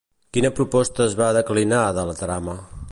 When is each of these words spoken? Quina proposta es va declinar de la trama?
Quina 0.37 0.49
proposta 0.59 1.05
es 1.05 1.13
va 1.21 1.29
declinar 1.39 1.85
de 1.99 2.07
la 2.11 2.21
trama? 2.25 2.61